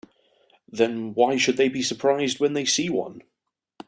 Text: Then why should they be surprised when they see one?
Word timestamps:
Then 0.67 1.13
why 1.13 1.37
should 1.37 1.57
they 1.57 1.69
be 1.69 1.83
surprised 1.83 2.39
when 2.39 2.53
they 2.53 2.65
see 2.65 2.89
one? 2.89 3.21